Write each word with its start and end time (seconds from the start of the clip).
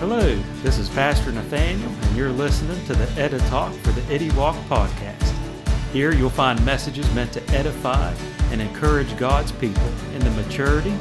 Hello, 0.00 0.34
this 0.64 0.76
is 0.76 0.88
Pastor 0.88 1.30
Nathaniel, 1.30 1.88
and 1.88 2.16
you're 2.16 2.32
listening 2.32 2.84
to 2.86 2.94
the 2.94 3.08
Edda 3.12 3.38
Talk 3.48 3.72
for 3.74 3.92
the 3.92 4.02
Eddie 4.12 4.32
Walk 4.32 4.56
podcast. 4.68 5.32
Here 5.92 6.12
you'll 6.12 6.30
find 6.30 6.62
messages 6.66 7.12
meant 7.14 7.32
to 7.34 7.50
edify 7.50 8.12
and 8.50 8.60
encourage 8.60 9.16
God's 9.16 9.52
people 9.52 9.86
in 10.12 10.18
the 10.18 10.30
maturity, 10.32 10.92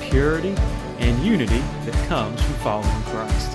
purity, 0.00 0.54
and 0.98 1.22
unity 1.22 1.62
that 1.84 2.08
comes 2.08 2.40
from 2.40 2.54
following 2.54 3.02
Christ. 3.02 3.52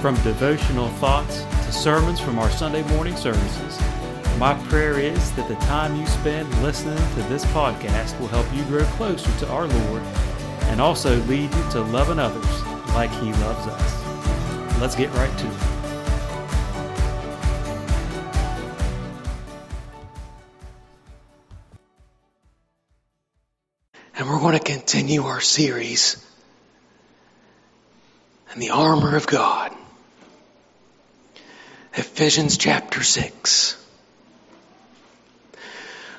From 0.00 0.14
devotional 0.22 0.88
thoughts 0.90 1.42
to 1.66 1.72
sermons 1.72 2.20
from 2.20 2.38
our 2.38 2.50
Sunday 2.50 2.84
morning 2.94 3.16
services, 3.16 3.80
my 4.38 4.54
prayer 4.68 5.00
is 5.00 5.32
that 5.32 5.48
the 5.48 5.56
time 5.66 5.96
you 5.96 6.06
spend 6.06 6.48
listening 6.62 6.96
to 6.96 7.22
this 7.28 7.44
podcast 7.46 8.18
will 8.20 8.28
help 8.28 8.46
you 8.54 8.62
grow 8.66 8.84
closer 8.94 9.36
to 9.40 9.50
our 9.50 9.66
Lord 9.66 10.02
and 10.70 10.80
also 10.80 11.16
lead 11.24 11.52
you 11.52 11.70
to 11.72 11.80
loving 11.80 12.20
others 12.20 12.62
like 12.94 13.10
He 13.10 13.32
loves 13.32 13.66
us. 13.66 13.97
Let's 14.80 14.94
get 14.94 15.10
right 15.10 15.38
to 15.38 15.46
it. 15.48 15.52
And 24.14 24.28
we're 24.28 24.38
going 24.38 24.56
to 24.56 24.60
continue 24.60 25.24
our 25.24 25.40
series 25.40 26.24
in 28.54 28.60
the 28.60 28.70
armor 28.70 29.16
of 29.16 29.26
God. 29.26 29.72
Ephesians 31.94 32.56
chapter 32.56 33.02
6. 33.02 33.84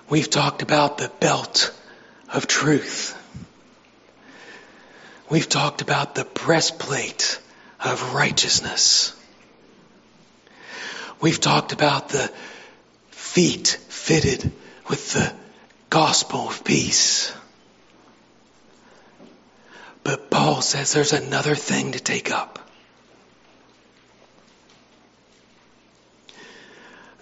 We've 0.10 0.30
talked 0.30 0.64
about 0.64 0.98
the 0.98 1.10
belt 1.22 1.74
of 2.34 2.46
truth. 2.46 3.16
We've 5.30 5.48
talked 5.48 5.82
about 5.82 6.16
the 6.16 6.26
breastplate 6.26 7.40
of 7.84 8.14
righteousness. 8.14 9.16
We've 11.22 11.40
talked 11.40 11.72
about 11.74 12.10
the 12.10 12.32
feet 13.12 13.68
fitted 13.90 14.52
with 14.90 15.14
the 15.14 15.34
gospel 15.90 16.48
of 16.48 16.64
peace. 16.64 17.34
But 20.04 20.30
Paul 20.30 20.62
says 20.62 20.94
there's 20.94 21.14
another 21.14 21.56
thing 21.56 21.92
to 21.92 22.00
take 22.00 22.32
up. 22.32 22.60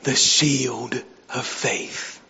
The 0.03 0.15
shield 0.15 0.95
of 1.33 1.45
faith. 1.45 2.21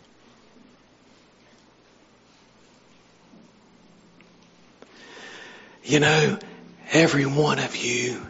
You 5.84 6.00
know, 6.00 6.40
every 6.92 7.26
one 7.26 7.60
of 7.60 7.76
you 7.76 8.26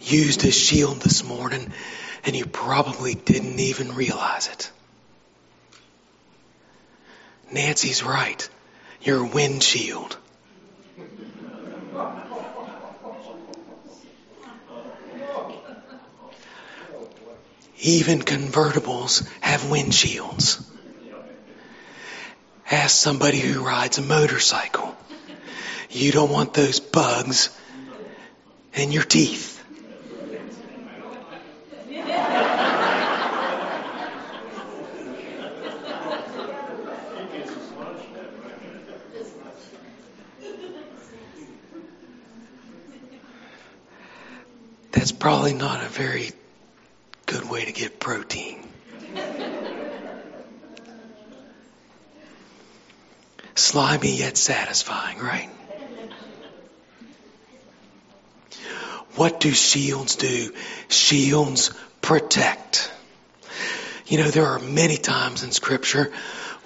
used 0.00 0.44
a 0.44 0.50
shield 0.50 1.00
this 1.00 1.24
morning 1.24 1.72
and 2.24 2.36
you 2.36 2.46
probably 2.46 3.14
didn't 3.14 3.60
even 3.60 3.94
realize 3.94 4.48
it. 4.48 4.70
Nancy's 7.52 8.02
right. 8.02 8.48
Your 9.02 9.24
windshield. 9.24 10.16
Even 17.78 18.20
convertibles 18.20 19.28
have 19.40 19.60
windshields. 19.62 20.64
Ask 22.68 22.96
somebody 22.96 23.38
who 23.38 23.64
rides 23.64 23.98
a 23.98 24.02
motorcycle. 24.02 24.95
You 25.90 26.12
don't 26.12 26.30
want 26.30 26.54
those 26.54 26.80
bugs 26.80 27.50
in 28.74 28.92
your 28.92 29.04
teeth. 29.04 29.54
That's 44.92 45.12
probably 45.12 45.54
not 45.54 45.84
a 45.84 45.88
very 45.88 46.30
good 47.26 47.48
way 47.48 47.64
to 47.64 47.72
get 47.72 48.00
protein. 48.00 48.66
Slimy 53.54 54.16
yet 54.16 54.36
satisfying, 54.36 55.18
right? 55.18 55.50
What 59.16 59.40
do 59.40 59.52
shields 59.52 60.16
do? 60.16 60.52
Shields 60.88 61.72
protect. 62.02 62.92
You 64.06 64.18
know, 64.18 64.30
there 64.30 64.46
are 64.46 64.58
many 64.58 64.98
times 64.98 65.42
in 65.42 65.50
Scripture 65.50 66.12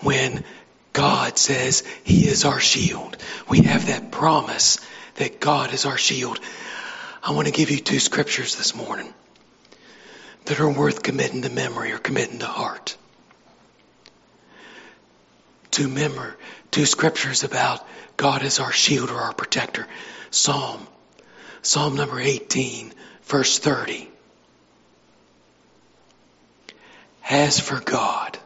when 0.00 0.44
God 0.92 1.38
says 1.38 1.82
He 2.04 2.26
is 2.26 2.44
our 2.44 2.60
shield. 2.60 3.16
We 3.48 3.62
have 3.62 3.86
that 3.86 4.10
promise 4.10 4.78
that 5.14 5.40
God 5.40 5.72
is 5.72 5.86
our 5.86 5.96
shield. 5.96 6.40
I 7.22 7.32
want 7.32 7.46
to 7.46 7.52
give 7.52 7.70
you 7.70 7.78
two 7.78 8.00
scriptures 8.00 8.56
this 8.56 8.74
morning 8.74 9.12
that 10.46 10.58
are 10.58 10.68
worth 10.68 11.02
committing 11.02 11.42
to 11.42 11.50
memory 11.50 11.92
or 11.92 11.98
committing 11.98 12.40
to 12.40 12.46
heart. 12.46 12.96
Two 15.70 15.86
memor, 15.88 16.36
two 16.70 16.86
scriptures 16.86 17.44
about 17.44 17.86
God 18.16 18.42
as 18.42 18.58
our 18.58 18.72
shield 18.72 19.10
or 19.10 19.18
our 19.18 19.32
protector. 19.32 19.86
Psalm 20.30 20.86
Psalm 21.62 21.94
number 21.94 22.18
18, 22.18 22.92
verse 23.24 23.58
30. 23.58 24.08
As 27.28 27.60
for 27.60 27.80
God, 27.80 28.38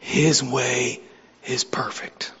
His 0.00 0.42
way 0.42 1.00
is 1.46 1.64
perfect. 1.64 2.32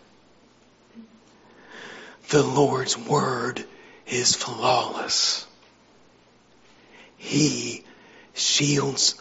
The 2.30 2.42
Lord's 2.42 2.98
word 2.98 3.64
is 4.06 4.34
flawless. 4.34 5.46
He 7.16 7.84
shields 8.34 9.14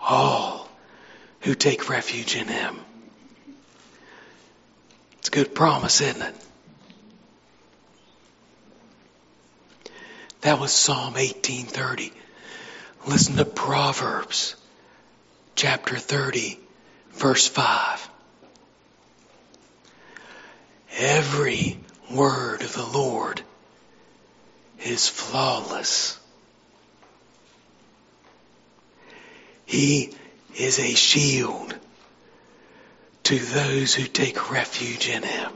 all 0.00 0.68
who 1.40 1.54
take 1.54 1.88
refuge 1.88 2.36
in 2.36 2.46
Him. 2.46 2.78
It's 5.18 5.28
a 5.28 5.32
good 5.32 5.54
promise, 5.54 6.00
isn't 6.00 6.22
it? 6.22 6.34
That 10.42 10.58
was 10.58 10.72
Psalm 10.72 11.14
1830. 11.14 12.12
Listen 13.06 13.36
to 13.36 13.44
Proverbs 13.44 14.56
chapter 15.54 15.96
30, 15.96 16.58
verse 17.12 17.46
5. 17.46 18.10
Every 20.98 21.78
word 22.10 22.62
of 22.62 22.72
the 22.72 22.84
Lord 22.84 23.40
is 24.84 25.08
flawless. 25.08 26.18
He 29.64 30.12
is 30.56 30.80
a 30.80 30.94
shield 30.94 31.76
to 33.22 33.38
those 33.38 33.94
who 33.94 34.08
take 34.08 34.50
refuge 34.50 35.08
in 35.08 35.22
him. 35.22 35.52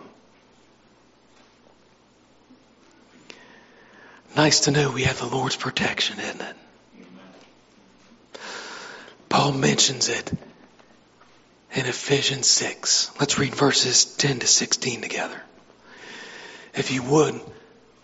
Nice 4.36 4.60
to 4.60 4.70
know 4.70 4.90
we 4.90 5.04
have 5.04 5.18
the 5.18 5.24
Lord's 5.24 5.56
protection, 5.56 6.20
isn't 6.20 6.42
it? 6.42 6.56
Paul 9.30 9.52
mentions 9.52 10.10
it 10.10 10.30
in 11.72 11.86
Ephesians 11.86 12.46
6. 12.46 13.12
Let's 13.18 13.38
read 13.38 13.54
verses 13.54 14.04
10 14.04 14.40
to 14.40 14.46
16 14.46 15.00
together. 15.00 15.40
If 16.74 16.90
you 16.90 17.02
would, 17.02 17.40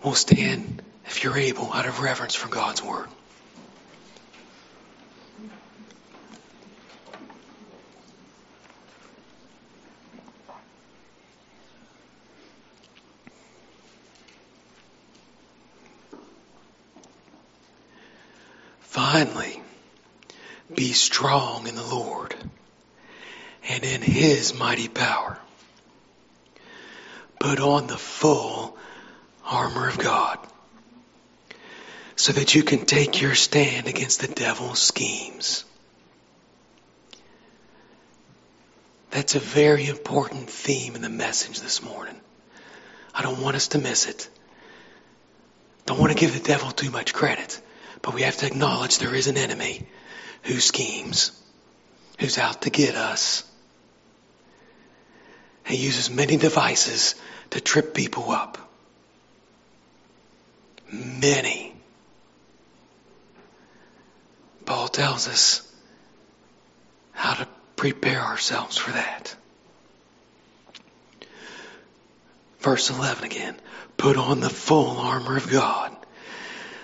we'll 0.03 0.15
stand, 0.15 0.81
if 1.05 1.23
you're 1.23 1.37
able, 1.37 1.71
out 1.71 1.85
of 1.85 2.01
reverence 2.01 2.35
for 2.35 2.49
God's 2.49 2.83
Word. 2.83 3.09
Finally, 19.13 19.61
be 20.75 20.95
strong 20.95 21.67
in 21.67 21.75
the 21.75 21.83
Lord 21.83 22.35
and 23.69 23.85
in 23.85 24.01
His 24.01 24.55
mighty 24.55 24.89
power. 24.89 25.37
Put 27.39 27.61
on 27.61 27.89
the 27.89 27.99
full 27.99 28.75
armor 29.45 29.87
of 29.87 29.99
God 29.99 30.39
so 32.17 32.33
that 32.33 32.55
you 32.55 32.63
can 32.63 32.87
take 32.87 33.21
your 33.21 33.35
stand 33.35 33.87
against 33.87 34.23
the 34.23 34.29
devil's 34.29 34.81
schemes. 34.81 35.67
That's 39.11 39.35
a 39.35 39.41
very 39.41 39.89
important 39.89 40.49
theme 40.49 40.95
in 40.95 41.03
the 41.03 41.11
message 41.11 41.61
this 41.61 41.83
morning. 41.83 42.19
I 43.15 43.21
don't 43.21 43.43
want 43.43 43.57
us 43.57 43.69
to 43.69 43.79
miss 43.79 44.07
it. 44.07 44.27
Don't 45.85 45.99
want 45.99 46.13
to 46.13 46.19
give 46.19 46.33
the 46.33 46.49
devil 46.49 46.71
too 46.71 46.91
much 46.91 47.13
credit, 47.13 47.61
but 48.03 48.15
we 48.15 48.23
have 48.23 48.37
to 48.39 48.47
acknowledge 48.47 48.99
there 48.99 49.15
is 49.15 49.29
an 49.29 49.37
enemy 49.37 49.87
who 50.43 50.59
schemes, 50.59 51.31
who's 52.19 52.37
out 52.37 52.63
to 52.63 52.71
get 52.71 52.97
us. 52.97 53.45
He 55.65 55.77
uses 55.77 56.11
many 56.11 56.37
devices 56.37 57.15
to 57.51 57.61
trip 57.61 57.95
people 57.95 58.33
up. 58.33 58.59
Many. 60.93 61.75
Paul 64.67 64.89
tells 64.89 65.29
us 65.29 65.73
how 67.13 67.35
to 67.35 67.49
prepare 67.77 68.21
ourselves 68.21 68.77
for 68.77 68.91
that. 68.91 69.35
Verse 72.59 72.91
11 72.91 73.25
again. 73.25 73.57
Put 73.97 74.17
on 74.17 74.41
the 74.41 74.51
full 74.51 74.99
armor 74.99 75.37
of 75.37 75.49
God 75.49 75.97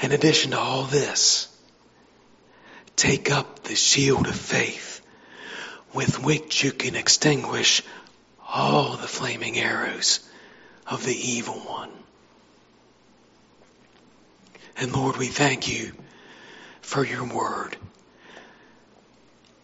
In 0.00 0.12
addition 0.12 0.50
to 0.50 0.58
all 0.58 0.84
this, 0.84 1.48
take 2.96 3.30
up 3.30 3.62
the 3.64 3.76
shield 3.76 4.26
of 4.26 4.34
faith 4.34 5.00
with 5.92 6.22
which 6.22 6.64
you 6.64 6.72
can 6.72 6.96
extinguish 6.96 7.82
all 8.46 8.96
the 8.96 9.06
flaming 9.06 9.58
arrows 9.58 10.20
of 10.86 11.04
the 11.04 11.14
evil 11.14 11.54
one. 11.54 11.90
And 14.76 14.92
Lord, 14.92 15.16
we 15.16 15.28
thank 15.28 15.68
you 15.68 15.92
for 16.80 17.04
your 17.04 17.24
word. 17.24 17.76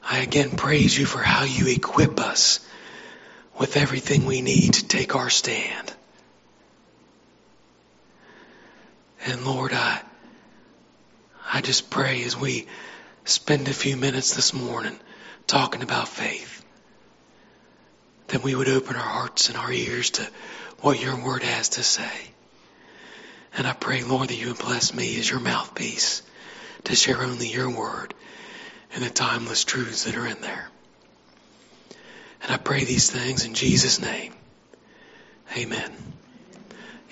I 0.02 0.18
again 0.18 0.50
praise 0.50 0.96
you 0.98 1.06
for 1.06 1.18
how 1.18 1.44
you 1.44 1.68
equip 1.68 2.18
us 2.20 2.60
with 3.58 3.76
everything 3.76 4.24
we 4.24 4.40
need 4.40 4.74
to 4.74 4.88
take 4.88 5.14
our 5.14 5.30
stand. 5.30 5.92
And 9.26 9.44
Lord, 9.44 9.72
I, 9.72 10.00
I 11.60 11.62
just 11.62 11.90
pray 11.90 12.24
as 12.24 12.34
we 12.34 12.66
spend 13.26 13.68
a 13.68 13.74
few 13.74 13.94
minutes 13.94 14.34
this 14.34 14.54
morning 14.54 14.98
talking 15.46 15.82
about 15.82 16.08
faith, 16.08 16.64
that 18.28 18.42
we 18.42 18.54
would 18.54 18.70
open 18.70 18.96
our 18.96 19.02
hearts 19.02 19.50
and 19.50 19.58
our 19.58 19.70
ears 19.70 20.08
to 20.12 20.26
what 20.80 21.02
your 21.02 21.22
word 21.22 21.42
has 21.42 21.68
to 21.68 21.82
say. 21.82 22.30
And 23.58 23.66
I 23.66 23.74
pray, 23.74 24.02
Lord, 24.02 24.30
that 24.30 24.36
you 24.36 24.46
would 24.46 24.58
bless 24.58 24.94
me 24.94 25.18
as 25.18 25.28
your 25.28 25.40
mouthpiece 25.40 26.22
to 26.84 26.96
share 26.96 27.22
only 27.22 27.48
your 27.48 27.68
word 27.68 28.14
and 28.94 29.04
the 29.04 29.10
timeless 29.10 29.64
truths 29.64 30.04
that 30.04 30.16
are 30.16 30.26
in 30.26 30.40
there. 30.40 30.70
And 32.42 32.52
I 32.52 32.56
pray 32.56 32.84
these 32.84 33.10
things 33.10 33.44
in 33.44 33.52
Jesus' 33.52 34.00
name. 34.00 34.32
Amen. 35.54 35.92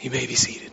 You 0.00 0.10
may 0.10 0.24
be 0.24 0.36
seated. 0.36 0.72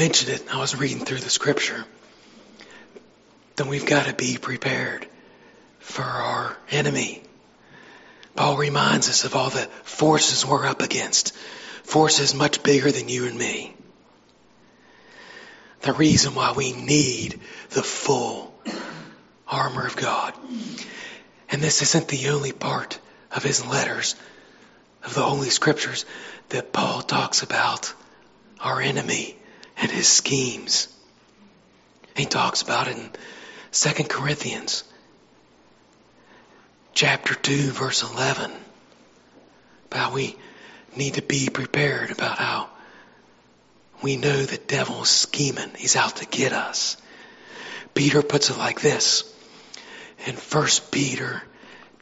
Mentioned 0.00 0.30
it. 0.30 0.42
I 0.50 0.58
was 0.58 0.74
reading 0.74 1.04
through 1.04 1.18
the 1.18 1.28
scripture. 1.28 1.84
Then 3.56 3.68
we've 3.68 3.84
got 3.84 4.06
to 4.06 4.14
be 4.14 4.38
prepared 4.38 5.06
for 5.78 6.00
our 6.00 6.56
enemy. 6.70 7.22
Paul 8.34 8.56
reminds 8.56 9.10
us 9.10 9.24
of 9.24 9.36
all 9.36 9.50
the 9.50 9.68
forces 9.82 10.46
we're 10.46 10.64
up 10.64 10.80
against. 10.80 11.36
Forces 11.82 12.34
much 12.34 12.62
bigger 12.62 12.90
than 12.90 13.10
you 13.10 13.26
and 13.26 13.36
me. 13.36 13.74
The 15.82 15.92
reason 15.92 16.34
why 16.34 16.54
we 16.56 16.72
need 16.72 17.38
the 17.68 17.82
full 17.82 18.54
armor 19.46 19.86
of 19.86 19.96
God. 19.96 20.32
And 21.50 21.60
this 21.60 21.82
isn't 21.82 22.08
the 22.08 22.30
only 22.30 22.52
part 22.52 22.98
of 23.30 23.42
his 23.42 23.66
letters 23.66 24.16
of 25.04 25.12
the 25.12 25.20
Holy 25.20 25.50
Scriptures 25.50 26.06
that 26.48 26.72
Paul 26.72 27.02
talks 27.02 27.42
about 27.42 27.92
our 28.60 28.80
enemy 28.80 29.36
and 29.80 29.90
his 29.90 30.08
schemes. 30.08 30.88
He 32.16 32.26
talks 32.26 32.62
about 32.62 32.88
it 32.88 32.96
in 32.96 33.10
2 33.72 34.04
Corinthians 34.04 34.84
chapter 36.92 37.34
2 37.34 37.70
verse 37.70 38.02
11 38.02 38.50
about 39.86 39.98
how 39.98 40.12
we 40.12 40.36
need 40.96 41.14
to 41.14 41.22
be 41.22 41.48
prepared 41.48 42.10
about 42.10 42.36
how 42.36 42.68
we 44.02 44.16
know 44.16 44.42
the 44.42 44.58
devil 44.58 45.02
is 45.02 45.08
scheming. 45.08 45.70
He's 45.76 45.96
out 45.96 46.16
to 46.16 46.26
get 46.26 46.52
us. 46.52 46.96
Peter 47.94 48.22
puts 48.22 48.50
it 48.50 48.58
like 48.58 48.80
this 48.80 49.24
in 50.26 50.34
1 50.34 50.66
Peter 50.90 51.42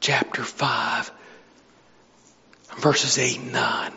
chapter 0.00 0.42
5 0.42 1.12
verses 2.78 3.18
8 3.18 3.38
and 3.38 3.52
9. 3.52 3.92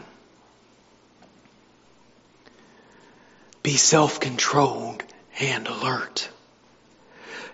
Be 3.63 3.77
self-controlled 3.77 5.03
and 5.39 5.67
alert. 5.67 6.29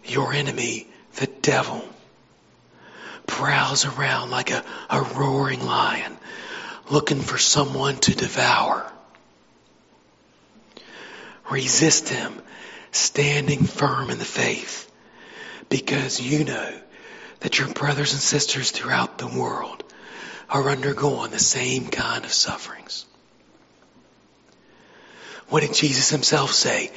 Your 0.06 0.34
enemy, 0.34 0.88
the 1.16 1.28
devil, 1.28 1.84
prowls 3.26 3.86
around 3.86 4.32
like 4.32 4.52
a, 4.52 4.64
a 4.90 5.02
roaring 5.02 5.66
lion, 5.66 6.18
looking 6.90 7.22
for 7.22 7.38
someone 7.38 7.98
to 7.98 8.16
devour. 8.16 8.90
Resist 11.52 12.10
him, 12.10 12.42
standing 12.92 13.64
firm 13.64 14.10
in 14.10 14.18
the 14.18 14.26
faith, 14.26 14.90
because 15.70 16.22
you 16.22 16.46
know 16.46 16.74
that 17.42 17.60
your 17.60 17.68
brothers 17.68 18.14
and 18.14 18.22
sisters 18.22 18.72
throughout 18.72 19.18
the 19.18 19.28
world 19.28 19.84
are 20.50 20.70
undergoing 20.70 21.32
the 21.32 21.40
same 21.40 21.88
kind 21.88 22.24
of 22.24 22.32
sufferings. 22.32 23.06
What 25.50 25.62
did 25.62 25.74
Jesus 25.74 26.10
himself 26.10 26.52
say? 26.52 26.92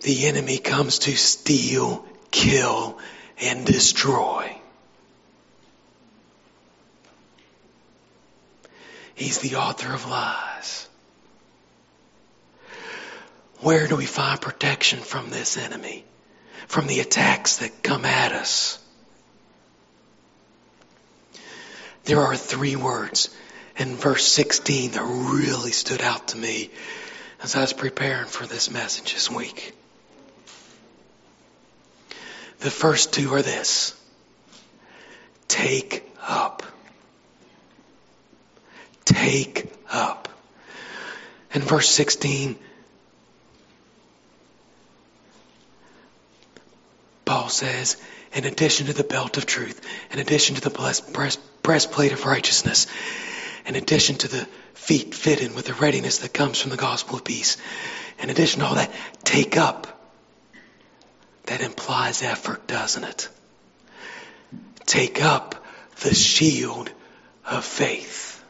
The 0.00 0.26
enemy 0.26 0.58
comes 0.58 1.00
to 1.00 1.16
steal, 1.16 2.04
kill, 2.30 2.98
and 3.40 3.64
destroy. 3.64 4.56
He's 9.14 9.38
the 9.38 9.56
author 9.56 9.92
of 9.92 10.08
lies. 10.08 10.88
Where 13.60 13.86
do 13.86 13.96
we 13.96 14.06
find 14.06 14.40
protection 14.40 14.98
from 14.98 15.30
this 15.30 15.56
enemy? 15.56 16.04
From 16.66 16.86
the 16.86 17.00
attacks 17.00 17.58
that 17.58 17.82
come 17.82 18.04
at 18.04 18.32
us? 18.32 18.78
There 22.04 22.20
are 22.20 22.36
three 22.36 22.76
words 22.76 23.34
in 23.76 23.96
verse 23.96 24.26
16 24.26 24.92
that 24.92 25.02
really 25.02 25.72
stood 25.72 26.00
out 26.00 26.28
to 26.28 26.38
me 26.38 26.70
as 27.42 27.56
I 27.56 27.60
was 27.60 27.72
preparing 27.72 28.26
for 28.26 28.46
this 28.46 28.70
message 28.70 29.14
this 29.14 29.30
week. 29.30 29.74
The 32.60 32.70
first 32.70 33.12
two 33.12 33.34
are 33.34 33.42
this. 33.42 33.94
Take 35.48 36.08
up. 36.22 36.62
Take 39.04 39.70
up. 39.90 40.28
In 41.52 41.60
verse 41.60 41.88
16, 41.88 42.56
Paul 47.24 47.48
says, 47.48 47.96
in 48.32 48.44
addition 48.44 48.86
to 48.86 48.92
the 48.92 49.04
belt 49.04 49.36
of 49.36 49.46
truth, 49.46 49.80
in 50.10 50.18
addition 50.18 50.56
to 50.56 50.60
the 50.60 50.70
breast, 50.70 51.12
breastplate 51.62 52.12
of 52.12 52.24
righteousness, 52.24 52.86
in 53.66 53.76
addition 53.76 54.16
to 54.16 54.28
the 54.28 54.46
feet 54.74 55.14
fitted 55.14 55.54
with 55.54 55.66
the 55.66 55.74
readiness 55.74 56.18
that 56.18 56.34
comes 56.34 56.60
from 56.60 56.70
the 56.70 56.76
gospel 56.76 57.16
of 57.16 57.24
peace, 57.24 57.56
in 58.18 58.30
addition 58.30 58.60
to 58.60 58.66
all 58.66 58.74
that, 58.74 58.92
take 59.24 59.56
up. 59.56 59.90
That 61.46 61.60
implies 61.60 62.22
effort, 62.22 62.66
doesn't 62.66 63.04
it? 63.04 63.28
Take 64.86 65.22
up 65.22 65.64
the 66.00 66.14
shield 66.14 66.90
of 67.44 67.64
faith. 67.64 68.42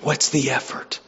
What's 0.00 0.30
the 0.30 0.50
effort? 0.50 1.00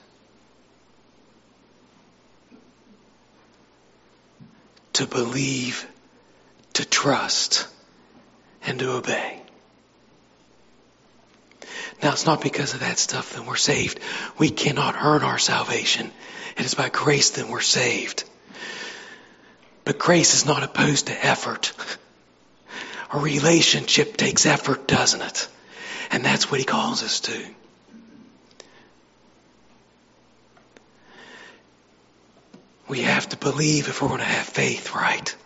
To 5.01 5.07
believe, 5.07 5.87
to 6.75 6.85
trust, 6.85 7.67
and 8.67 8.79
to 8.81 8.93
obey. 8.93 9.41
Now, 12.03 12.13
it's 12.13 12.27
not 12.27 12.43
because 12.43 12.75
of 12.75 12.81
that 12.81 12.99
stuff 12.99 13.33
that 13.33 13.47
we're 13.47 13.57
saved. 13.57 13.99
We 14.37 14.51
cannot 14.51 14.97
earn 15.03 15.23
our 15.23 15.39
salvation. 15.39 16.11
It 16.59 16.67
is 16.67 16.75
by 16.75 16.91
grace 16.91 17.31
that 17.31 17.49
we're 17.49 17.63
saved. 17.63 18.25
But 19.87 19.99
grace 19.99 20.35
is 20.35 20.45
not 20.45 20.65
opposed 20.65 21.07
to 21.07 21.25
effort. 21.25 21.73
A 23.11 23.19
relationship 23.19 24.19
takes 24.19 24.45
effort, 24.45 24.87
doesn't 24.87 25.23
it? 25.23 25.49
And 26.11 26.23
that's 26.23 26.51
what 26.51 26.61
he 26.61 26.67
calls 26.67 27.03
us 27.03 27.21
to. 27.21 27.43
We 32.91 33.03
have 33.03 33.29
to 33.29 33.37
believe 33.37 33.87
if 33.87 34.03
we're 34.03 34.09
going 34.09 34.19
to 34.19 34.25
have 34.25 34.47
faith, 34.47 34.97
right? 34.97 35.37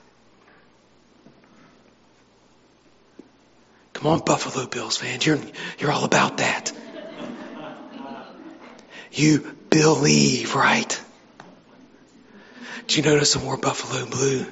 Come 3.93 4.07
on, 4.07 4.21
Buffalo 4.21 4.67
Bills 4.67 4.97
fans. 4.97 5.27
You're, 5.27 5.39
you're 5.79 5.93
all 5.93 6.07
about 6.07 6.39
that. 6.39 6.73
You 9.13 9.41
believe, 9.69 10.55
right? 10.55 10.99
Did 12.87 12.97
you 12.97 13.03
notice 13.03 13.33
some 13.33 13.45
more 13.45 13.59
Buffalo 13.59 14.07
Blue? 14.07 14.47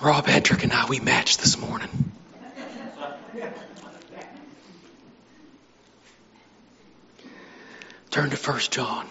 Rob 0.00 0.26
Hedrick 0.26 0.62
and 0.62 0.72
I, 0.72 0.86
we 0.86 1.00
matched 1.00 1.40
this 1.40 1.58
morning. 1.58 2.12
Turn 8.10 8.30
to 8.30 8.36
1 8.36 8.60
John. 8.70 9.08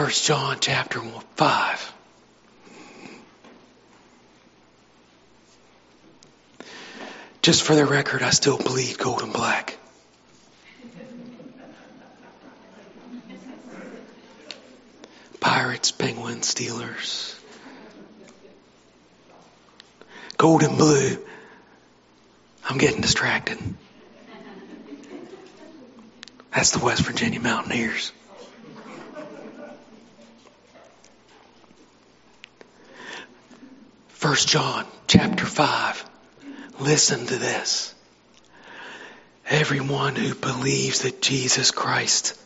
1 0.00 0.08
John 0.12 0.56
chapter 0.60 0.98
5. 1.00 1.92
Just 7.42 7.62
for 7.62 7.74
the 7.74 7.84
record, 7.84 8.22
I 8.22 8.30
still 8.30 8.56
bleed 8.56 8.96
gold 8.96 9.20
and 9.20 9.30
black. 9.30 9.76
Pirates, 15.38 15.90
Penguins, 15.90 16.54
Steelers. 16.54 17.38
Gold 20.38 20.62
and 20.62 20.78
blue. 20.78 21.18
I'm 22.66 22.78
getting 22.78 23.02
distracted. 23.02 23.58
That's 26.54 26.70
the 26.70 26.82
West 26.82 27.02
Virginia 27.02 27.40
Mountaineers. 27.40 28.12
First 34.30 34.46
John 34.46 34.86
chapter 35.08 35.44
5. 35.44 36.08
Listen 36.78 37.26
to 37.26 37.36
this. 37.36 37.92
Everyone 39.48 40.14
who 40.14 40.36
believes 40.36 41.02
that 41.02 41.20
Jesus 41.20 41.72
Christ, 41.72 42.40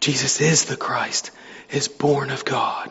Jesus 0.00 0.40
is 0.40 0.64
the 0.64 0.78
Christ, 0.78 1.30
is 1.68 1.88
born 1.88 2.30
of 2.30 2.46
God. 2.46 2.90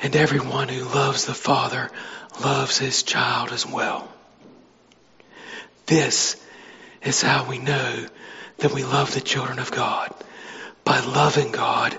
And 0.00 0.14
everyone 0.14 0.68
who 0.68 0.84
loves 0.84 1.24
the 1.24 1.32
Father 1.32 1.90
loves 2.44 2.76
his 2.76 3.02
child 3.02 3.52
as 3.52 3.64
well. 3.64 4.12
This 5.86 6.36
is 7.00 7.22
how 7.22 7.48
we 7.48 7.56
know 7.56 8.06
that 8.58 8.74
we 8.74 8.84
love 8.84 9.14
the 9.14 9.22
children 9.22 9.60
of 9.60 9.70
God. 9.70 10.12
By 10.84 11.00
loving 11.00 11.52
God 11.52 11.98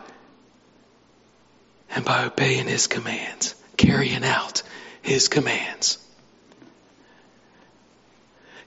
and 1.89 2.05
by 2.05 2.25
obeying 2.25 2.67
his 2.67 2.85
commands 2.85 3.55
carrying 3.77 4.25
out 4.25 4.63
his 5.01 5.27
commands. 5.27 5.97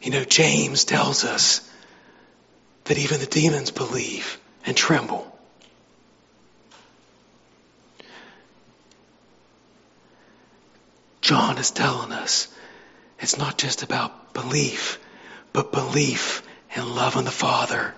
You 0.00 0.12
know, 0.12 0.24
James 0.24 0.84
tells 0.84 1.24
us 1.24 1.68
that 2.84 2.98
even 2.98 3.20
the 3.20 3.26
demons 3.26 3.70
believe 3.70 4.40
and 4.64 4.76
tremble. 4.76 5.26
John 11.20 11.58
is 11.58 11.70
telling 11.70 12.12
us 12.12 12.48
it's 13.20 13.36
not 13.36 13.58
just 13.58 13.82
about 13.82 14.32
belief, 14.32 14.98
but 15.52 15.70
belief 15.70 16.42
in 16.74 16.94
loving 16.94 17.24
the 17.24 17.30
Father 17.30 17.94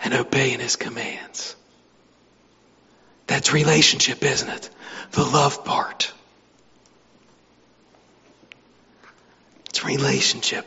and 0.00 0.12
obeying 0.12 0.58
his 0.58 0.76
commands. 0.76 1.54
That's 3.26 3.52
relationship, 3.52 4.22
isn't 4.22 4.48
it? 4.48 4.70
The 5.12 5.24
love 5.24 5.64
part. 5.64 6.12
It's 9.68 9.84
relationship. 9.84 10.66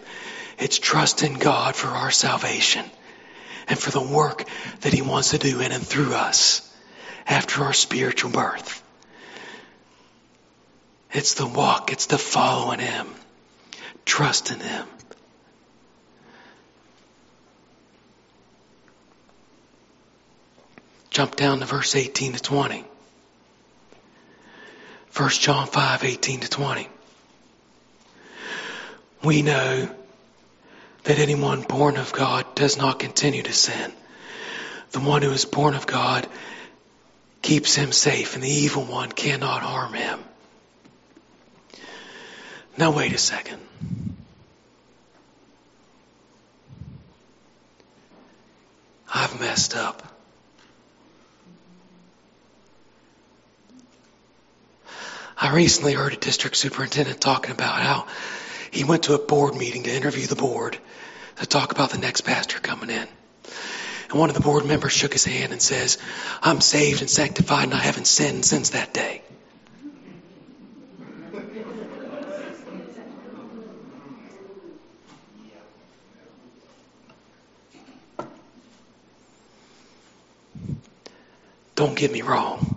It's 0.57 0.79
trust 0.79 1.23
in 1.23 1.33
God 1.33 1.75
for 1.75 1.87
our 1.87 2.11
salvation 2.11 2.85
and 3.67 3.77
for 3.77 3.91
the 3.91 4.01
work 4.01 4.47
that 4.81 4.93
He 4.93 5.01
wants 5.01 5.31
to 5.31 5.37
do 5.37 5.59
in 5.59 5.71
and 5.71 5.85
through 5.85 6.13
us 6.13 6.61
after 7.27 7.63
our 7.63 7.73
spiritual 7.73 8.31
birth. 8.31 8.83
It's 11.11 11.35
the 11.35 11.47
walk, 11.47 11.91
it's 11.91 12.07
the 12.07 12.17
following 12.17 12.79
Him, 12.79 13.07
trust 14.05 14.51
in 14.51 14.59
Him. 14.59 14.87
Jump 21.15 21.37
down 21.37 21.61
to 21.61 21.65
verse 21.65 21.95
18 21.95 22.33
to 22.33 22.41
20. 22.41 22.83
1 25.15 25.29
John 25.29 25.65
5, 25.65 26.03
18 26.03 26.41
to 26.41 26.49
20. 26.49 26.89
We 29.23 29.41
know 29.41 29.89
that 31.05 31.17
anyone 31.17 31.61
born 31.61 31.95
of 31.95 32.11
God 32.11 32.53
does 32.53 32.75
not 32.75 32.99
continue 32.99 33.43
to 33.43 33.53
sin. 33.53 33.93
The 34.91 34.99
one 34.99 35.21
who 35.21 35.31
is 35.31 35.45
born 35.45 35.73
of 35.73 35.87
God 35.87 36.27
keeps 37.41 37.75
him 37.75 37.93
safe, 37.93 38.35
and 38.35 38.43
the 38.43 38.49
evil 38.49 38.83
one 38.83 39.09
cannot 39.09 39.61
harm 39.61 39.93
him. 39.93 40.19
Now, 42.77 42.91
wait 42.91 43.13
a 43.13 43.17
second. 43.17 43.61
I've 49.13 49.39
messed 49.39 49.77
up. 49.77 50.11
Recently 55.55 55.93
heard 55.93 56.11
a 56.11 56.17
district 56.17 56.57
superintendent 56.57 57.21
talking 57.21 57.51
about 57.51 57.79
how 57.79 58.05
he 58.71 58.83
went 58.83 59.03
to 59.03 59.13
a 59.13 59.17
board 59.17 59.55
meeting 59.55 59.83
to 59.83 59.95
interview 59.95 60.27
the 60.27 60.35
board 60.35 60.77
to 61.37 61.45
talk 61.45 61.71
about 61.71 61.91
the 61.91 61.97
next 61.97 62.21
pastor 62.21 62.59
coming 62.59 62.89
in. 62.89 63.07
And 64.09 64.19
one 64.19 64.29
of 64.29 64.35
the 64.35 64.41
board 64.41 64.65
members 64.65 64.91
shook 64.91 65.13
his 65.13 65.23
hand 65.23 65.53
and 65.53 65.61
says, 65.61 65.97
I'm 66.41 66.59
saved 66.59 66.99
and 66.99 67.09
sanctified 67.09 67.63
and 67.63 67.73
I 67.73 67.77
haven't 67.77 68.05
sinned 68.05 68.43
since 68.43 68.71
that 68.71 68.93
day. 68.93 69.21
Don't 81.75 81.95
get 81.95 82.11
me 82.11 82.21
wrong. 82.23 82.75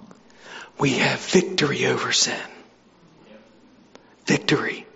We 0.78 0.98
have 0.98 1.18
victory 1.18 1.86
over 1.86 2.12
sin. 2.12 2.38
Victory. 4.28 4.86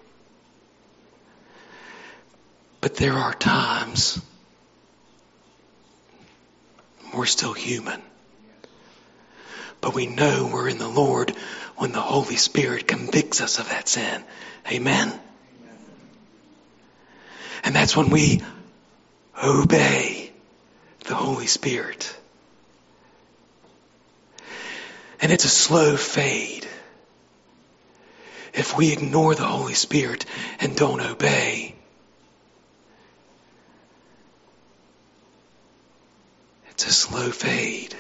But 2.83 2.97
there 2.97 3.15
are 3.15 3.33
times 3.33 4.21
we're 7.15 7.25
still 7.25 7.55
human. 7.55 8.03
But 9.81 9.95
we 9.95 10.07
know 10.07 10.51
we're 10.53 10.69
in 10.69 10.77
the 10.77 10.87
Lord 10.87 11.31
when 11.77 11.93
the 11.93 12.01
Holy 12.01 12.37
Spirit 12.37 12.87
convicts 12.87 13.41
us 13.41 13.59
of 13.59 13.71
that 13.71 13.89
sin. 13.89 14.23
Amen? 14.71 15.11
And 17.65 17.75
that's 17.75 17.97
when 17.97 18.11
we 18.11 18.43
obey 19.43 20.31
the 21.05 21.15
Holy 21.15 21.47
Spirit. 21.47 22.15
And 25.23 25.33
it's 25.33 25.47
a 25.47 25.49
slow 25.49 25.97
fade. 25.97 26.67
If 28.55 28.77
we 28.77 28.93
ignore 28.93 29.35
the 29.35 29.45
Holy 29.45 29.75
Spirit 29.75 30.27
and 30.61 30.77
don't 30.77 31.01
obey, 31.01 31.75
it's 36.71 36.87
a 36.87 36.93
slow 36.93 37.31
fade 37.31 37.95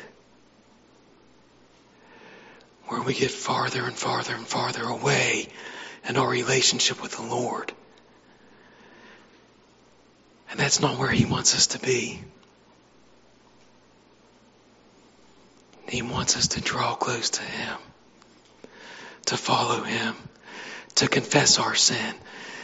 where 2.86 3.00
we 3.00 3.14
get 3.14 3.30
farther 3.30 3.84
and 3.84 3.96
farther 3.96 4.34
and 4.34 4.46
farther 4.46 4.84
away 4.84 5.48
in 6.06 6.18
our 6.18 6.28
relationship 6.28 7.02
with 7.02 7.12
the 7.12 7.22
Lord. 7.22 7.72
And 10.50 10.60
that's 10.60 10.80
not 10.80 10.98
where 10.98 11.10
He 11.10 11.24
wants 11.24 11.54
us 11.54 11.68
to 11.68 11.78
be. 11.78 12.20
He 15.88 16.02
wants 16.02 16.36
us 16.36 16.48
to 16.48 16.60
draw 16.60 16.94
close 16.94 17.30
to 17.30 17.42
Him, 17.42 17.78
to 19.26 19.38
follow 19.38 19.82
Him, 19.82 20.14
to 20.96 21.08
confess 21.08 21.58
our 21.58 21.74
sin. 21.74 22.14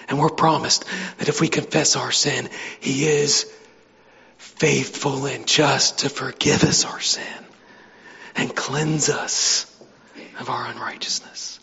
And 0.09 0.19
we're 0.19 0.31
promised 0.31 0.85
that 1.19 1.29
if 1.29 1.41
we 1.41 1.49
confess 1.49 1.97
our 1.97 2.13
sin, 2.13 2.49
He 2.81 3.07
is 3.07 3.53
faithful 4.39 5.27
and 5.27 5.47
just 5.47 6.01
to 6.01 6.09
forgive 6.09 6.65
us 6.65 6.85
our 6.85 7.01
sin 7.01 7.45
and 8.37 8.55
cleanse 8.55 9.09
us 9.09 9.67
of 10.41 10.49
our 10.49 10.67
unrighteousness. 10.67 11.61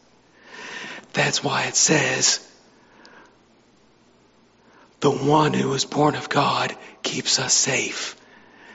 That's 1.14 1.44
why 1.44 1.64
it 1.64 1.76
says, 1.76 2.46
the 5.00 5.12
one 5.12 5.54
who 5.54 5.74
is 5.74 5.86
born 5.86 6.16
of 6.16 6.30
God 6.30 6.76
keeps 7.04 7.40
us 7.40 7.54
safe. 7.54 8.16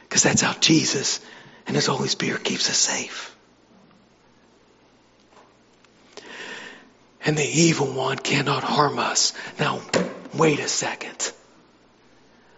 Because 0.02 0.22
that's 0.22 0.42
how 0.42 0.54
Jesus 0.54 1.20
and 1.66 1.76
His 1.76 1.86
Holy 1.86 2.08
Spirit 2.08 2.44
keeps 2.44 2.68
us 2.70 2.78
safe. 2.78 3.36
And 7.24 7.36
the 7.36 7.44
evil 7.44 7.86
one 7.86 8.18
cannot 8.18 8.64
harm 8.64 8.98
us. 8.98 9.32
Now, 9.58 9.80
wait 10.34 10.58
a 10.58 10.68
second. 10.68 11.32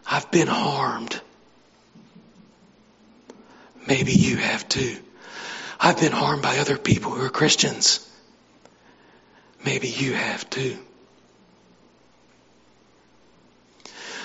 I've 0.07 0.31
been 0.31 0.49
harmed. 0.49 1.21
Maybe 3.87 4.12
you 4.12 4.37
have 4.37 4.69
too. 4.69 4.97
I've 5.81 5.99
been 5.99 6.12
harmed 6.12 6.42
by 6.42 6.59
other 6.59 6.78
people 6.78 7.11
who 7.11 7.25
are 7.25 7.31
Christians. 7.31 8.09
Maybe 9.64 9.88
you 9.88 10.12
have 10.12 10.49
too. 10.49 10.78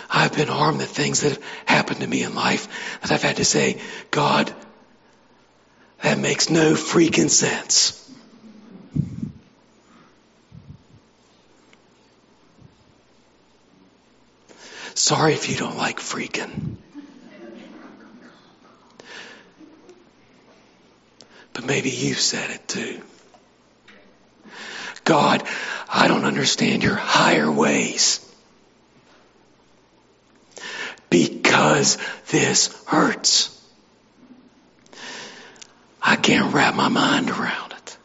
I've 0.09 0.35
been 0.35 0.47
harmed 0.47 0.81
at 0.81 0.87
things 0.87 1.21
that 1.21 1.33
have 1.33 1.43
happened 1.65 1.99
to 2.01 2.07
me 2.07 2.23
in 2.23 2.33
life 2.35 2.99
that 3.01 3.11
I've 3.11 3.23
had 3.23 3.37
to 3.37 3.45
say, 3.45 3.79
God, 4.11 4.53
that 6.01 6.17
makes 6.17 6.49
no 6.49 6.73
freaking 6.73 7.29
sense. 7.29 8.06
Sorry 14.97 15.33
if 15.35 15.47
you 15.47 15.55
don't 15.55 15.77
like 15.77 15.99
freaking. 15.99 16.75
But 21.53 21.65
maybe 21.65 21.91
you 21.91 22.15
said 22.15 22.49
it 22.49 22.67
too. 22.67 23.01
God, 25.03 25.43
I 25.87 26.07
don't 26.07 26.25
understand 26.25 26.83
your 26.83 26.95
higher 26.95 27.49
ways. 27.49 28.27
Because 31.11 31.99
this 32.29 32.83
hurts. 32.87 33.53
I 36.01 36.15
can't 36.15 36.51
wrap 36.55 36.73
my 36.73 36.89
mind 36.89 37.29
around 37.29 37.73
it. 37.73 37.97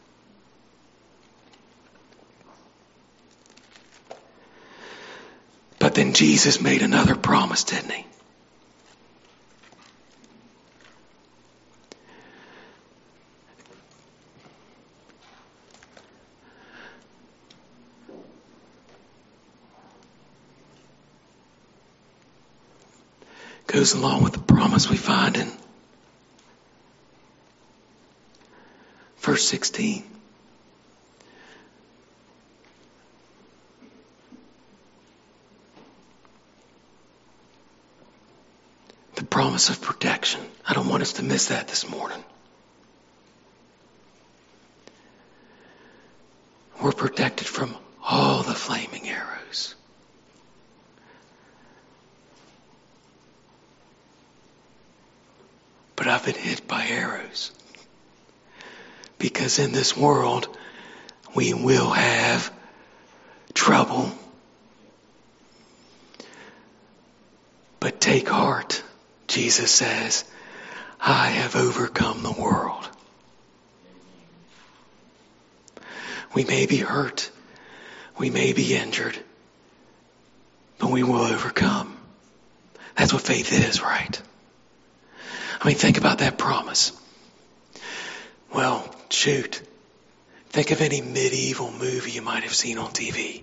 But 5.93 6.01
then 6.01 6.13
Jesus 6.13 6.59
made 6.59 6.81
another 6.81 7.13
promise, 7.13 7.65
didn't 7.65 7.91
he? 7.91 8.03
Goes 23.67 23.93
along 23.93 24.23
with 24.23 24.33
the 24.33 24.39
promise 24.39 24.89
we 24.89 24.97
find 24.97 25.37
in 25.37 25.51
verse 29.19 29.47
16. 29.47 30.03
The 39.13 39.23
promise 39.53 39.69
of 39.69 39.81
protection. 39.81 40.41
I 40.67 40.73
don't 40.73 40.89
want 40.89 41.03
us 41.03 41.13
to 41.13 41.23
miss 41.23 41.49
that 41.49 41.67
this 41.67 41.87
morning. 41.87 42.23
We're 46.81 46.91
protected 46.91 47.45
from 47.45 47.75
all 48.03 48.41
the 48.41 48.55
flaming 48.55 49.07
arrows. 49.07 49.75
But 55.95 56.07
I've 56.07 56.25
been 56.25 56.33
hit 56.33 56.67
by 56.67 56.87
arrows. 56.87 57.51
Because 59.19 59.59
in 59.59 59.71
this 59.71 59.95
world, 59.95 60.47
we 61.35 61.53
will 61.53 61.91
have 61.91 62.51
trouble. 63.53 64.11
But 67.79 68.01
take 68.01 68.27
heart, 68.27 68.81
Jesus 69.33 69.71
says, 69.71 70.25
I 71.01 71.29
have 71.29 71.55
overcome 71.55 72.21
the 72.21 72.31
world. 72.31 72.87
We 76.35 76.43
may 76.43 76.67
be 76.67 76.77
hurt. 76.77 77.31
We 78.15 78.29
may 78.29 78.53
be 78.53 78.75
injured. 78.75 79.17
But 80.77 80.91
we 80.91 81.01
will 81.01 81.23
overcome. 81.23 81.97
That's 82.95 83.11
what 83.11 83.23
faith 83.23 83.51
is, 83.51 83.81
right? 83.81 84.21
I 85.59 85.67
mean, 85.67 85.77
think 85.77 85.97
about 85.97 86.19
that 86.19 86.37
promise. 86.37 86.91
Well, 88.53 88.87
shoot. 89.09 89.63
Think 90.49 90.69
of 90.69 90.79
any 90.79 91.01
medieval 91.01 91.71
movie 91.71 92.11
you 92.11 92.21
might 92.21 92.43
have 92.43 92.53
seen 92.53 92.77
on 92.77 92.91
TV 92.91 93.41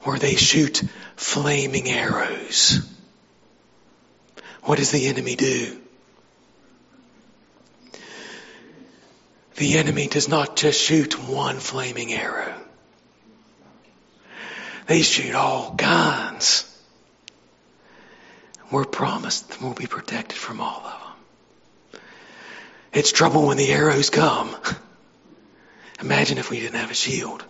where 0.00 0.18
they 0.18 0.36
shoot 0.36 0.82
flaming 1.16 1.88
arrows. 1.88 2.86
What 4.66 4.78
does 4.78 4.90
the 4.90 5.06
enemy 5.06 5.36
do? 5.36 5.80
The 9.54 9.78
enemy 9.78 10.08
does 10.08 10.28
not 10.28 10.56
just 10.56 10.80
shoot 10.80 11.16
one 11.28 11.60
flaming 11.60 12.12
arrow. 12.12 12.60
They 14.88 15.02
shoot 15.02 15.36
all 15.36 15.76
kinds. 15.76 16.64
We're 18.72 18.84
promised 18.84 19.50
that 19.50 19.62
we'll 19.62 19.72
be 19.72 19.86
protected 19.86 20.36
from 20.36 20.60
all 20.60 20.82
of 20.84 21.00
them. 21.92 22.00
It's 22.92 23.12
trouble 23.12 23.46
when 23.46 23.58
the 23.58 23.70
arrows 23.70 24.10
come. 24.10 24.56
Imagine 26.00 26.38
if 26.38 26.50
we 26.50 26.58
didn't 26.58 26.80
have 26.80 26.90
a 26.90 26.94
shield. 26.94 27.44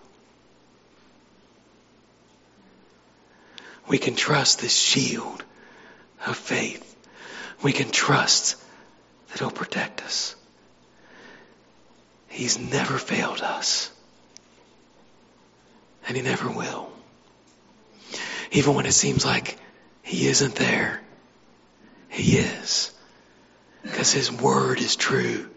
We 3.88 3.96
can 3.96 4.16
trust 4.16 4.60
this 4.60 4.76
shield 4.76 5.42
of 6.26 6.36
faith. 6.36 6.85
We 7.62 7.72
can 7.72 7.90
trust 7.90 8.56
that 9.28 9.38
He'll 9.38 9.50
protect 9.50 10.02
us. 10.02 10.36
He's 12.28 12.58
never 12.58 12.98
failed 12.98 13.40
us. 13.40 13.90
And 16.06 16.16
He 16.16 16.22
never 16.22 16.50
will. 16.50 16.90
Even 18.52 18.74
when 18.74 18.86
it 18.86 18.92
seems 18.92 19.24
like 19.24 19.58
He 20.02 20.26
isn't 20.28 20.54
there, 20.54 21.00
He 22.08 22.38
is. 22.38 22.92
Because 23.82 24.12
His 24.12 24.30
Word 24.30 24.80
is 24.80 24.96
true. 24.96 25.48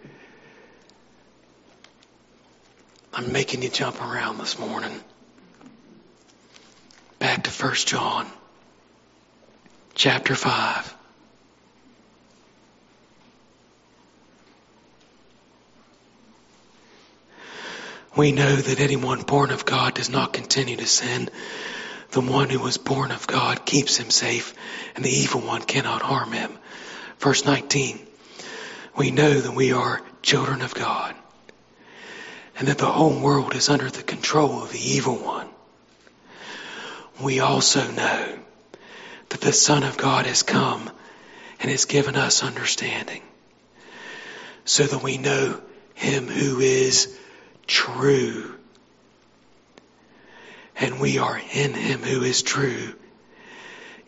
I'm 3.14 3.32
making 3.34 3.64
you 3.64 3.70
jump 3.70 4.02
around 4.02 4.38
this 4.38 4.58
morning. 4.58 4.98
Back 7.18 7.44
to 7.44 7.50
1 7.50 7.74
John, 7.86 8.28
chapter 9.94 10.36
5. 10.36 10.96
We 18.16 18.32
know 18.32 18.56
that 18.56 18.80
anyone 18.80 19.22
born 19.22 19.52
of 19.52 19.66
God 19.66 19.94
does 19.94 20.10
not 20.10 20.34
continue 20.34 20.78
to 20.78 20.88
sin. 20.88 21.30
The 22.12 22.22
one 22.22 22.50
who 22.50 22.60
was 22.60 22.78
born 22.78 23.12
of 23.12 23.28
God 23.28 23.66
keeps 23.66 23.98
him 23.98 24.10
safe, 24.10 24.54
and 24.96 25.06
the 25.06 25.12
evil 25.12 25.42
one 25.42 25.62
cannot 25.62 26.02
harm 26.02 26.32
him. 26.32 26.52
Verse 27.20 27.46
19. 27.46 28.00
We 28.98 29.12
know 29.12 29.34
that 29.34 29.54
we 29.54 29.72
are 29.72 30.02
children 30.22 30.62
of 30.62 30.74
God, 30.74 31.16
and 32.58 32.68
that 32.68 32.80
the 32.80 32.88
whole 32.88 33.20
world 33.20 33.56
is 33.56 33.70
under 33.70 33.90
the 33.90 34.04
control 34.04 34.64
of 34.64 34.72
the 34.72 34.80
evil 34.80 35.16
one. 35.16 35.48
We 37.22 37.40
also 37.40 37.90
know 37.92 38.40
that 39.30 39.42
the 39.42 39.54
Son 39.54 39.84
of 39.84 39.98
God 39.98 40.26
has 40.26 40.42
come 40.42 40.90
and 41.62 41.70
has 41.70 41.86
given 41.86 42.16
us 42.16 42.44
understanding, 42.44 43.22
so 44.66 44.84
that 44.84 45.04
we 45.04 45.18
know 45.18 45.62
him 45.94 46.28
who 46.28 46.60
is 46.60 47.16
true. 47.70 48.56
And 50.76 51.00
we 51.00 51.20
are 51.20 51.40
in 51.54 51.74
him 51.74 52.02
who 52.02 52.24
is 52.24 52.42
true, 52.42 52.94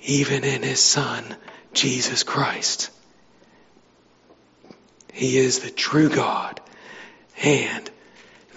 even 0.02 0.44
in 0.44 0.64
his 0.64 0.82
Son, 0.82 1.24
Jesus 1.74 2.24
Christ. 2.24 2.90
He 5.14 5.38
is 5.38 5.60
the 5.60 5.70
true 5.70 6.10
God 6.10 6.60
and 7.44 7.90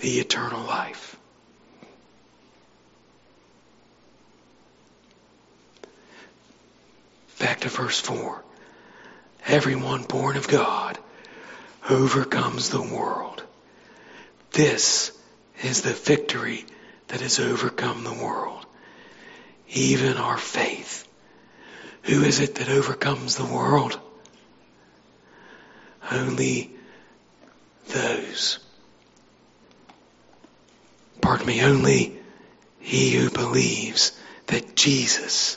the 0.01 0.21
eternal 0.21 0.63
life. 0.63 1.17
Back 7.39 7.61
to 7.61 7.69
verse 7.69 8.01
4. 8.01 8.43
Everyone 9.47 10.05
born 10.05 10.37
of 10.37 10.49
God 10.49 10.99
overcomes 11.91 12.71
the 12.71 12.81
world. 12.81 13.43
This 14.55 15.11
is 15.65 15.83
the 15.83 15.93
victory 15.93 16.65
that 17.09 17.21
has 17.21 17.41
overcome 17.41 18.05
the 18.05 18.15
world, 18.15 18.65
even 19.69 20.17
our 20.17 20.39
faith. 20.39 21.09
Who 22.03 22.23
is 22.23 22.39
it 22.39 22.55
that 22.55 22.69
overcomes 22.69 23.35
the 23.35 23.45
world? 23.45 23.99
Only 26.09 26.71
those. 27.89 28.61
Pardon 31.21 31.49
me, 31.49 31.63
only 31.63 32.17
he 32.79 33.11
who 33.11 33.31
believes 33.31 34.17
that 34.47 34.77
Jesus 34.77 35.57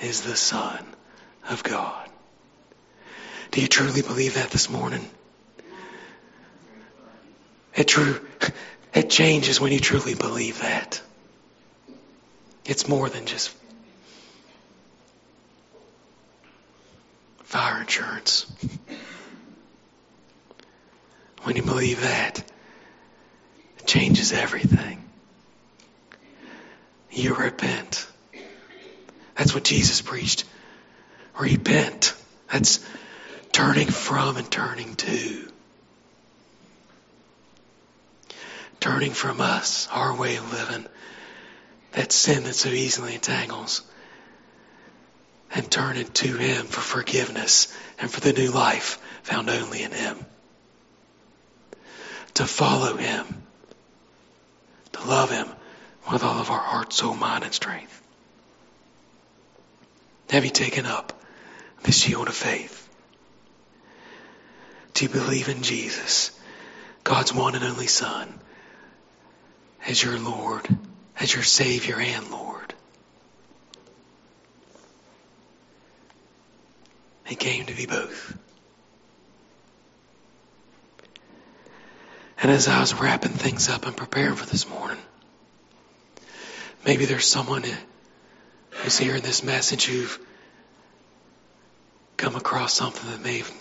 is 0.00 0.20
the 0.20 0.36
Son 0.36 0.86
of 1.48 1.64
God. 1.64 2.08
Do 3.50 3.60
you 3.60 3.66
truly 3.66 4.02
believe 4.02 4.34
that 4.34 4.50
this 4.50 4.70
morning? 4.70 5.10
It 7.80 7.88
true 7.88 8.20
it 8.92 9.08
changes 9.08 9.58
when 9.58 9.72
you 9.72 9.80
truly 9.80 10.14
believe 10.14 10.60
that. 10.60 11.00
It's 12.66 12.86
more 12.86 13.08
than 13.08 13.24
just 13.24 13.56
fire 17.44 17.80
insurance. 17.80 18.44
When 21.44 21.56
you 21.56 21.62
believe 21.62 22.02
that, 22.02 22.44
it 23.78 23.86
changes 23.86 24.34
everything. 24.34 25.02
You 27.10 27.34
repent. 27.34 28.06
That's 29.36 29.54
what 29.54 29.64
Jesus 29.64 30.02
preached. 30.02 30.44
Repent. 31.38 32.14
That's 32.52 32.84
turning 33.52 33.88
from 33.88 34.36
and 34.36 34.50
turning 34.50 34.96
to. 34.96 35.49
Turning 38.80 39.12
from 39.12 39.40
us, 39.40 39.88
our 39.92 40.14
way 40.16 40.36
of 40.36 40.52
living, 40.52 40.86
that 41.92 42.12
sin 42.12 42.44
that 42.44 42.54
so 42.54 42.70
easily 42.70 43.14
entangles, 43.14 43.82
and 45.54 45.70
turning 45.70 46.06
to 46.06 46.36
Him 46.36 46.66
for 46.66 46.80
forgiveness 46.80 47.76
and 47.98 48.10
for 48.10 48.20
the 48.20 48.32
new 48.32 48.50
life 48.50 48.98
found 49.22 49.50
only 49.50 49.82
in 49.82 49.92
Him 49.92 50.24
to 52.34 52.46
follow 52.46 52.96
Him, 52.96 53.26
to 54.92 55.04
love 55.04 55.30
Him 55.30 55.48
with 56.10 56.22
all 56.22 56.40
of 56.40 56.50
our 56.50 56.58
heart, 56.58 56.92
soul, 56.92 57.14
mind, 57.14 57.44
and 57.44 57.52
strength. 57.52 58.00
Have 60.30 60.44
you 60.44 60.50
taken 60.50 60.86
up 60.86 61.22
the 61.82 61.92
shield 61.92 62.28
of 62.28 62.34
faith? 62.34 62.88
Do 64.94 65.04
you 65.04 65.10
believe 65.10 65.48
in 65.48 65.62
Jesus, 65.62 66.30
God's 67.04 67.34
one 67.34 67.54
and 67.54 67.64
only 67.64 67.86
Son, 67.86 68.40
as 69.86 70.02
your 70.02 70.18
Lord, 70.18 70.68
as 71.18 71.32
your 71.34 71.42
Savior 71.42 71.98
and 72.00 72.30
Lord? 72.30 72.74
He 77.24 77.36
came 77.36 77.66
to 77.66 77.74
be 77.74 77.86
both. 77.86 78.36
And 82.42 82.50
as 82.50 82.68
I 82.68 82.80
was 82.80 82.94
wrapping 82.94 83.32
things 83.32 83.68
up 83.68 83.86
and 83.86 83.96
preparing 83.96 84.34
for 84.34 84.46
this 84.46 84.68
morning, 84.68 84.98
maybe 86.84 87.04
there's 87.04 87.26
someone 87.26 87.64
who's 88.70 88.98
hearing 88.98 89.22
this 89.22 89.44
message 89.44 89.84
who've 89.86 90.18
come 92.16 92.34
across 92.34 92.72
something 92.72 93.10
that 93.10 93.20
may 93.22 93.38
have 93.38 93.52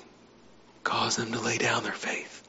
caused 0.83 1.19
them 1.19 1.31
to 1.33 1.39
lay 1.39 1.57
down 1.57 1.83
their 1.83 1.91
faith. 1.91 2.43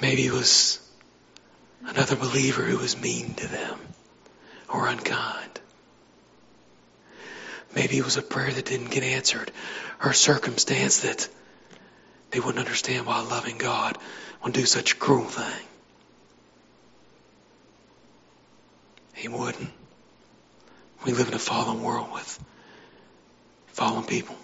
Maybe 0.00 0.26
it 0.26 0.32
was 0.32 0.83
another 1.86 2.16
believer 2.16 2.62
who 2.62 2.78
was 2.78 3.00
mean 3.00 3.34
to 3.34 3.46
them 3.46 3.78
or 4.68 4.86
unkind. 4.86 5.60
Maybe 7.74 7.98
it 7.98 8.04
was 8.04 8.16
a 8.16 8.22
prayer 8.22 8.50
that 8.50 8.66
didn't 8.66 8.90
get 8.90 9.02
answered 9.02 9.50
or 10.02 10.10
a 10.10 10.14
circumstance 10.14 11.00
that 11.00 11.28
they 12.30 12.40
wouldn't 12.40 12.58
understand 12.58 13.06
why 13.06 13.20
a 13.20 13.24
loving 13.24 13.58
God 13.58 13.98
would 14.42 14.52
do 14.52 14.66
such 14.66 14.92
a 14.92 14.96
cruel 14.96 15.24
thing. 15.24 15.66
He 19.14 19.28
wouldn't. 19.28 19.70
We 21.04 21.12
live 21.12 21.28
in 21.28 21.34
a 21.34 21.38
fallen 21.38 21.82
world 21.82 22.12
with 22.12 22.44
fallen 23.68 24.04
people. 24.04 24.36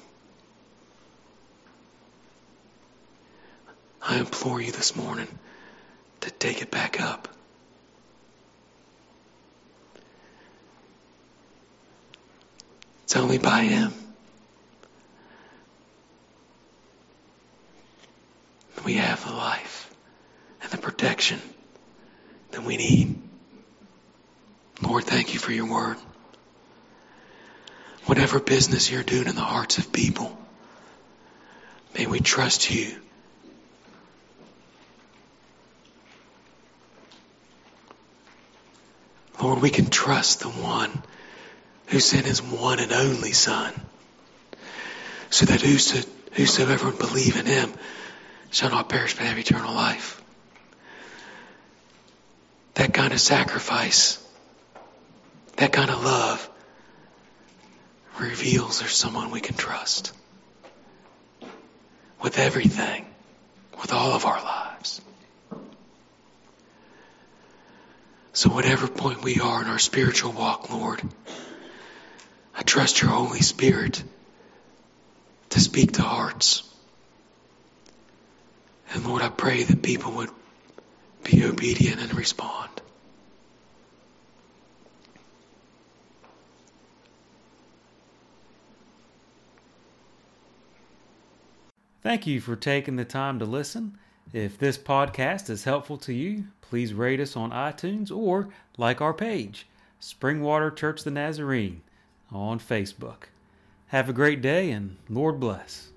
I 4.02 4.18
implore 4.18 4.60
you 4.60 4.72
this 4.72 4.96
morning 4.96 5.28
to 6.20 6.30
take 6.30 6.62
it 6.62 6.70
back 6.70 7.00
up. 7.00 7.28
It's 13.04 13.16
only 13.16 13.38
by 13.38 13.62
Him. 13.62 13.92
we 18.84 18.94
have 18.94 19.24
the 19.24 19.32
life 19.32 19.94
and 20.62 20.70
the 20.72 20.78
protection 20.78 21.40
that 22.50 22.64
we 22.64 22.76
need. 22.76 23.16
Lord, 24.82 25.04
thank 25.04 25.34
you 25.34 25.38
for 25.38 25.52
your 25.52 25.66
word. 25.66 25.96
Whatever 28.06 28.40
business 28.40 28.90
you're 28.90 29.02
doing 29.02 29.28
in 29.28 29.34
the 29.34 29.42
hearts 29.42 29.78
of 29.78 29.92
people, 29.92 30.36
may 31.96 32.06
we 32.06 32.20
trust 32.20 32.70
you. 32.70 32.96
Lord, 39.40 39.62
we 39.62 39.70
can 39.70 39.86
trust 39.86 40.40
the 40.40 40.48
one 40.48 41.02
who 41.86 41.98
sent 42.00 42.26
his 42.26 42.42
one 42.42 42.78
and 42.78 42.92
only 42.92 43.32
Son, 43.32 43.72
so 45.30 45.46
that 45.46 45.60
whosoever 45.60 46.86
would 46.86 46.98
believe 46.98 47.36
in 47.36 47.46
him 47.46 47.72
shall 48.50 48.70
not 48.70 48.88
perish 48.88 49.14
but 49.14 49.26
have 49.26 49.38
eternal 49.38 49.74
life. 49.74 50.22
That 52.74 52.92
kind 52.92 53.12
of 53.12 53.20
sacrifice, 53.20 54.24
that 55.56 55.72
kind 55.72 55.90
of 55.90 56.04
love 56.04 56.48
reveals 58.18 58.80
there's 58.80 58.94
someone 58.94 59.30
we 59.30 59.40
can 59.40 59.56
trust 59.56 60.12
with 62.22 62.38
everything, 62.38 63.06
with 63.80 63.92
all 63.92 64.12
of 64.12 64.26
our 64.26 64.42
lives. 64.42 64.69
So, 68.32 68.48
whatever 68.48 68.86
point 68.86 69.24
we 69.24 69.40
are 69.40 69.60
in 69.60 69.68
our 69.68 69.80
spiritual 69.80 70.32
walk, 70.32 70.70
Lord, 70.70 71.02
I 72.54 72.62
trust 72.62 73.02
your 73.02 73.10
Holy 73.10 73.40
Spirit 73.40 74.02
to 75.50 75.60
speak 75.60 75.92
to 75.92 76.02
hearts. 76.02 76.62
And 78.92 79.04
Lord, 79.04 79.22
I 79.22 79.28
pray 79.30 79.64
that 79.64 79.82
people 79.82 80.12
would 80.12 80.30
be 81.24 81.44
obedient 81.44 82.00
and 82.00 82.14
respond. 82.14 82.70
Thank 92.02 92.26
you 92.26 92.40
for 92.40 92.56
taking 92.56 92.96
the 92.96 93.04
time 93.04 93.40
to 93.40 93.44
listen. 93.44 93.98
If 94.32 94.56
this 94.56 94.78
podcast 94.78 95.50
is 95.50 95.64
helpful 95.64 95.98
to 95.98 96.14
you, 96.14 96.44
please 96.70 96.94
rate 96.94 97.18
us 97.18 97.36
on 97.36 97.50
iTunes 97.50 98.16
or 98.16 98.48
like 98.78 99.00
our 99.00 99.12
page, 99.12 99.66
Springwater 100.00 100.74
Church 100.74 101.02
the 101.02 101.10
Nazarene, 101.10 101.82
on 102.30 102.60
Facebook. 102.60 103.24
Have 103.88 104.08
a 104.08 104.12
great 104.12 104.40
day 104.40 104.70
and 104.70 104.96
Lord 105.08 105.40
bless. 105.40 105.88